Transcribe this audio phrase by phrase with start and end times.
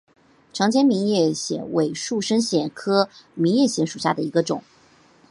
[0.51, 4.63] 长尖明叶藓为树生藓科明叶藓属下的一个种。